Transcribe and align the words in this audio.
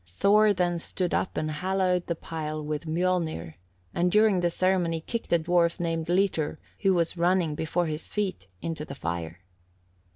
Thor 0.07 0.51
then 0.51 0.79
stood 0.79 1.13
up 1.13 1.37
and 1.37 1.51
hallowed 1.51 2.07
the 2.07 2.15
pile 2.15 2.65
with 2.65 2.87
Mjolnir, 2.87 3.53
and 3.93 4.11
during 4.11 4.39
the 4.39 4.49
ceremony 4.49 4.99
kicked 4.99 5.31
a 5.31 5.37
dwarf 5.37 5.79
named 5.79 6.07
Litur, 6.07 6.57
who 6.79 6.95
was 6.95 7.17
running 7.17 7.53
before 7.53 7.85
his 7.85 8.07
feet, 8.07 8.47
into 8.63 8.83
the 8.83 8.95
fire. 8.95 9.41